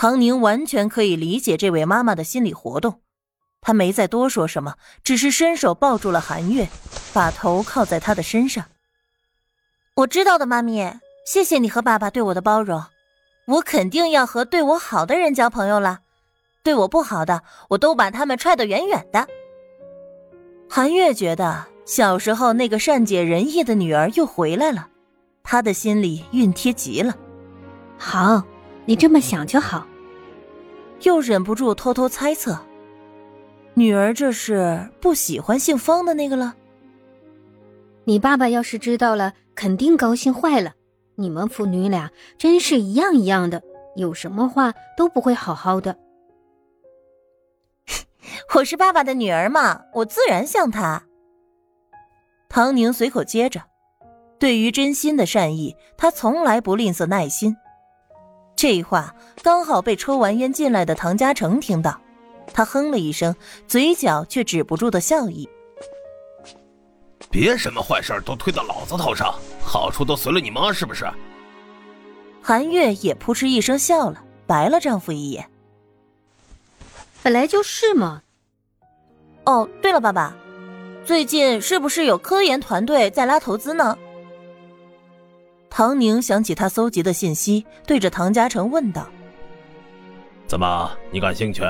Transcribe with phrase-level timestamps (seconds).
[0.00, 3.02] 唐宁完全可以理解这位妈妈的心理活动，
[3.60, 6.70] 她没再多说什么，只是伸手抱住了韩月，
[7.12, 8.64] 把头靠在她的身上。
[9.96, 12.82] 我知道的，妈咪，谢谢你和爸爸对我的包容，
[13.46, 15.98] 我肯定要和对我好的人交朋友了，
[16.62, 19.28] 对我不好的，我都把他们踹得远远的。
[20.66, 24.88] 韩月觉得小时候那个善解人意的女儿又回来了，
[25.42, 27.14] 她的心里熨帖极了。
[27.98, 28.42] 好，
[28.86, 29.86] 你这么想就好。
[31.02, 32.58] 又忍不住偷偷猜测，
[33.74, 36.54] 女儿这是不喜欢姓方的那个了。
[38.04, 40.74] 你爸爸要是知道了，肯定高兴坏了。
[41.14, 43.62] 你们父女俩真是一样一样的，
[43.96, 45.96] 有什么话都不会好好的。
[48.56, 51.02] 我是爸爸的女儿嘛，我自然像他。
[52.48, 53.62] 唐宁随口接着，
[54.38, 57.56] 对于真心的善意，他从来不吝啬耐心。
[58.60, 61.98] 这话刚好被抽完烟进来的唐家成听到，
[62.52, 63.34] 他哼了一声，
[63.66, 65.48] 嘴角却止不住的笑意。
[67.30, 71.10] 别什么坏事都推到老子头上，好处都随了你妈是不是？
[72.42, 75.48] 韩月也扑哧一声笑了，白了丈夫一眼。
[77.22, 78.20] 本来就是嘛。
[79.46, 80.36] 哦，对了，爸爸，
[81.06, 83.96] 最近是不是有科研团队在拉投资呢？
[85.70, 89.06] 唐宁想起他搜集的信息，对着唐嘉诚问道
[90.46, 91.62] ：“怎么，你感兴趣？”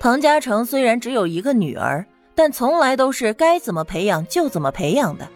[0.00, 2.04] 唐嘉诚虽然只有一个女儿。
[2.34, 5.28] 但从来都是该怎么培养就怎么培养的。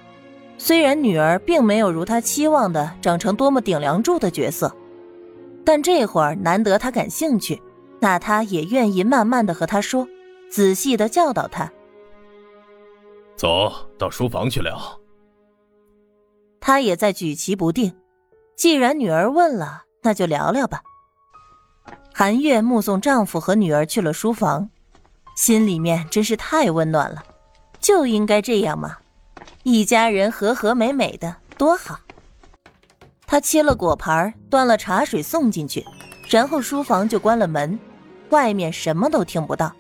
[0.57, 4.75] 虽然女儿并没有如他期望的长成多么顶梁柱的角色，
[5.63, 7.61] 但这会儿难得他感兴趣，
[8.01, 10.09] 那他也愿意慢慢的和他说，
[10.51, 11.71] 仔细的教导他。
[13.37, 14.79] 走到书房去聊。
[16.67, 17.95] 他也在举棋不定，
[18.57, 20.83] 既然女儿问了，那就聊聊吧。
[22.13, 24.69] 韩月目送丈夫和女儿去了书房。
[25.37, 27.23] 心里面真是太温暖了，
[27.79, 28.97] 就应该这样嘛，
[29.63, 32.01] 一家人和和美美的多好。
[33.29, 35.85] 他切了果盘，端了茶水送进去，
[36.29, 37.79] 然后书房就关了门，
[38.31, 39.73] 外面什么都听不到。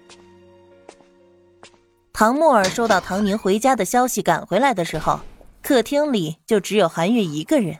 [2.12, 5.18] 唐沫儿收到唐宁回家的消息，赶回来的时候，
[5.66, 7.76] 客厅里就只有韩月一个人。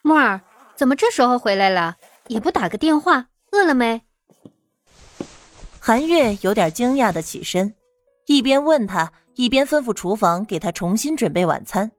[0.00, 0.40] 沫儿，
[0.74, 1.98] 怎么这时候回来了？
[2.28, 4.00] 也不打个电话，饿了没？
[5.78, 7.74] 韩月有点惊讶的起身，
[8.24, 11.92] 一边问他，一边吩咐厨房给他重新准备晚餐。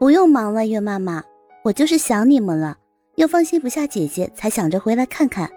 [0.00, 1.22] 不用忙了，月妈妈，
[1.64, 2.78] 我就是想你们了，
[3.16, 5.52] 又放心不下姐姐，才想着回来看看。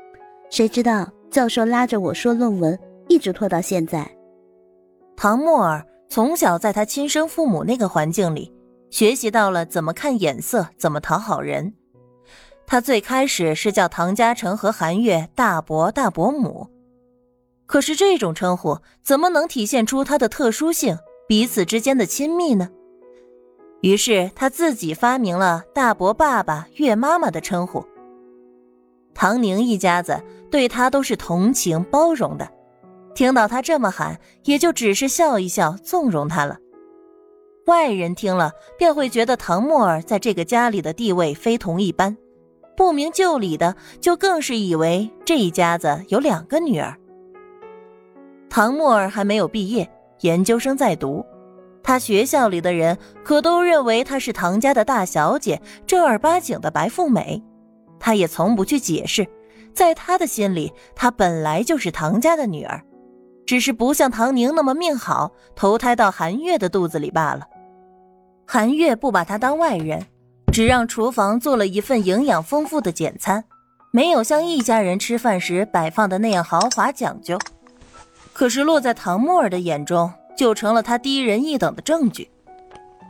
[0.49, 2.77] 谁知道教授拉着我说论文，
[3.07, 4.05] 一直拖到现在。
[5.15, 8.53] 唐沫儿从小在他亲生父母那个环境里，
[8.89, 11.73] 学习到了怎么看眼色，怎么讨好人。
[12.67, 16.69] 他最开始是叫唐家成和韩月大伯、大伯母。
[17.67, 22.69] 可是这种称呼怎么能体现出他的特殊性，彼此之间的亲密呢？
[23.81, 27.85] 于是他自己发明了“大伯爸爸、月妈妈”的称呼。
[29.13, 32.49] 唐宁一家子对他都是同情包容的，
[33.15, 36.59] 听到他这么喊，也就只是笑一笑，纵容他了。
[37.65, 42.15] 外人听了便会觉得唐沫儿在这个家里的地位非同一般，
[42.77, 46.95] 不明就里的就更是以为这一家子有两个女儿。
[48.49, 49.89] 唐沫儿还没有毕业，
[50.21, 51.25] 研究生在读。
[51.81, 57.41] 他学校里的人可都认为她是唐家的大小姐，正儿八经的白富美。
[57.99, 59.25] 他也从不去解释，
[59.73, 62.83] 在他的心里，她本来就是唐家的女儿，
[63.45, 67.47] 只是不像唐宁那么命好，投胎到韩月的肚子里罢了。
[68.47, 70.05] 韩月不把她当外人，
[70.51, 73.43] 只让厨房做了一份营养丰富的简餐，
[73.91, 77.37] 没有像一家人吃饭时摆放的那样豪华讲究。
[78.33, 82.29] 可是落在唐沫儿的眼中，就成了他低人一等的证据。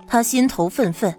[0.07, 1.15] 他心头愤愤，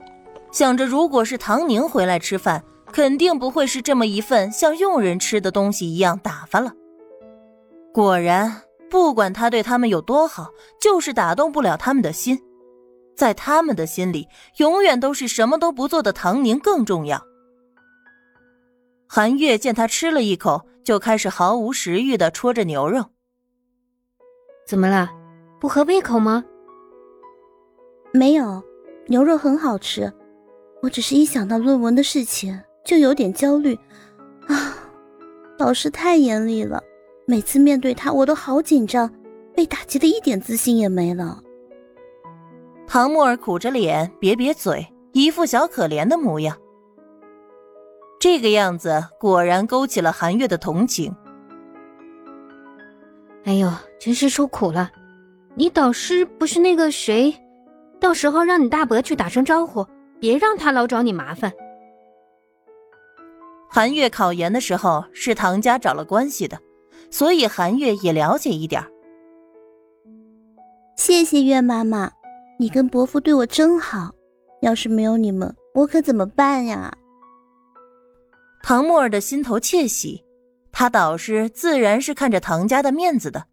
[0.53, 2.63] 想着如果是唐宁回来吃饭，
[2.93, 6.73] 肯定不会是这么一份像佣人吃的东西一样打发了。
[7.93, 10.51] 果然，不管他对他们有多好，
[10.81, 12.41] 就是打动不了他们的心。
[13.17, 14.29] 在他们的心里，
[14.59, 17.23] 永远都是什么都不做的唐宁更重要。
[19.09, 23.05] 韩月见他吃了一口，就开始毫无食欲的戳着牛肉。
[24.67, 25.09] 怎么了？
[25.59, 26.45] 不合胃口吗？
[28.13, 28.63] 没有，
[29.07, 30.13] 牛肉很好吃。
[30.83, 33.75] 我只是一想到论文的事情就有点焦虑
[34.47, 34.77] 啊！
[35.59, 36.83] 老师太严厉了，
[37.29, 39.13] 每次面对他我都好紧张，
[39.53, 41.43] 被打击的一点自信也没了。
[42.87, 46.57] 唐沫儿苦着脸，瘪瘪嘴，一副小可怜的模样。
[48.21, 51.13] 这个样子果然勾起了韩月的同情。
[53.45, 54.91] 哎呦，真是受苦了！
[55.57, 57.35] 你导师不是那个谁？
[57.99, 59.85] 到时候让你大伯去打声招呼，
[60.21, 61.53] 别让他老找你麻烦。
[63.69, 66.59] 韩月考研的时候是唐家找了关系的，
[67.11, 68.83] 所以韩月也了解一点。
[70.97, 72.11] 谢谢月妈妈，
[72.59, 74.13] 你跟伯父对我真好。
[74.63, 76.93] 要是没有你们，我可怎么办呀？
[78.63, 80.25] 唐沫儿的心头窃喜，
[80.73, 83.45] 他导师自然是看着唐家的面子的，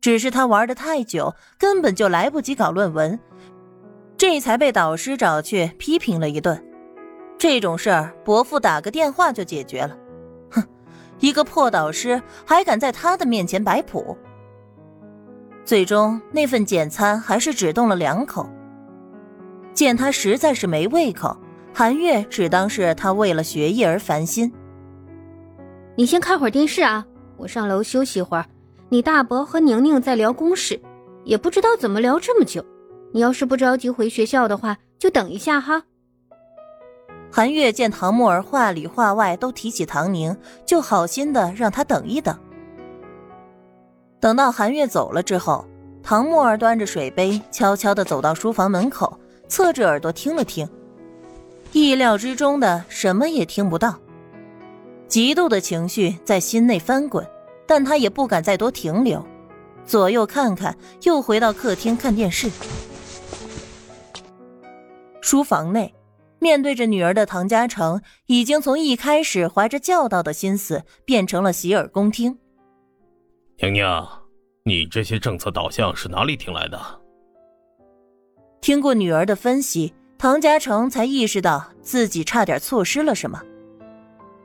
[0.00, 3.18] 只是他玩的太久，根本就来不及搞论文，
[4.18, 6.62] 这才被导师找去批评了一顿。
[7.38, 9.96] 这种事儿，伯父打个电话就解决了。
[11.24, 14.14] 一个破导师还敢在他的面前摆谱。
[15.64, 18.46] 最终，那份简餐还是只动了两口。
[19.72, 21.34] 见他实在是没胃口，
[21.72, 24.52] 韩月只当是他为了学业而烦心。
[25.96, 27.06] 你先看会儿电视啊，
[27.38, 28.44] 我上楼休息会儿。
[28.90, 30.78] 你大伯和宁宁在聊公事，
[31.24, 32.62] 也不知道怎么聊这么久。
[33.14, 35.84] 你要是不着急回学校的话，就等一下哈。
[37.36, 42.38] 韩月见唐沫儿话里话外都提起唐宁，就好心的让他等一等。
[44.20, 45.66] 等到韩月走了之后，
[46.00, 49.18] 唐沫儿端着水杯，悄悄的走到书房门口。
[49.48, 50.68] 侧着耳朵听了听，
[51.72, 53.98] 意料之中的什么也听不到。
[55.08, 57.26] 嫉妒的情绪在心内翻滚，
[57.66, 59.26] 但他也不敢再多停留，
[59.84, 62.48] 左右看看，又回到客厅看电视。
[65.20, 65.92] 书房内，
[66.44, 72.36] 面对着女儿的唐家成，已经从一开始怀着教导的心思，变成了洗耳恭听。
[73.56, 74.06] 娘娘，
[74.64, 76.78] 你这些政策导向是哪里听来的？
[78.60, 83.40] 听过女儿的分析，唐家成才意识到自己差点错失了什么。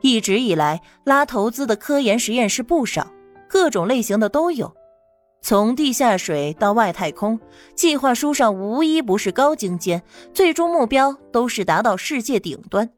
[0.00, 3.12] 一直以来，拉投资的科研实验室不少，
[3.46, 4.74] 各种类型的都有，
[5.42, 7.40] 从地下水到外太空，
[7.74, 10.02] 计划书上无一不是高精尖，
[10.34, 12.88] 最终目标都是达到世界顶端。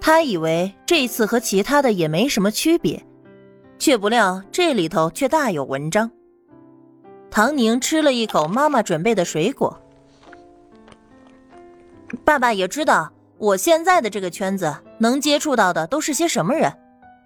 [0.00, 3.04] 他以为这次和其他的也没什么区别，
[3.78, 6.10] 却不料这里头却大有文章。
[7.30, 9.80] 唐宁吃了一口妈妈准备的水果。
[12.24, 16.72] 爸爸也知道我现在的这个圈子能接触到的都是些什么人，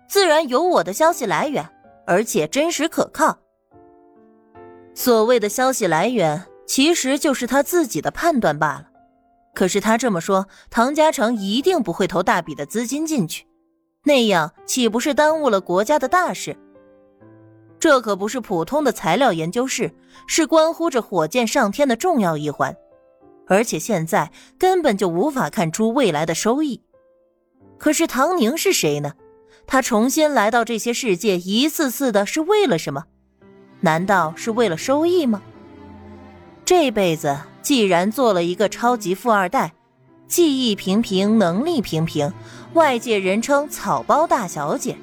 [0.09, 1.67] 自然有我的消息来源，
[2.07, 3.39] 而且真实可靠。
[4.95, 8.89] 所谓的消息来源，其实就是他自己的判断罢了。
[9.55, 13.47] 可是他这么说，唐家成一定不会投大笔的资金进去，
[14.05, 16.57] 那样岂不是耽误了国家的大事？
[17.79, 19.93] 这可不是普通的材料研究室，
[20.27, 22.75] 是关乎着火箭上天的重要一环。
[23.49, 26.81] 而且现在根本就无法看出未来的收益。
[27.77, 29.15] 可是唐宁是谁呢？
[29.67, 33.07] 他重新来到这些世界，一次次的是为了什么？
[33.83, 35.43] 难道是为了收益吗？
[36.65, 39.75] 这辈子既然做了一个超级富二代，
[40.27, 42.33] 技艺平平，能力平平，
[42.73, 44.97] 外界人称草包大小姐，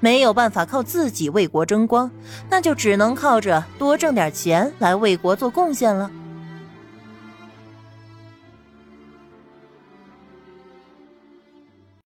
[0.00, 2.10] 没有办法靠自己为国争光，
[2.50, 6.10] 那就只能靠着多挣点钱来为国做贡献了。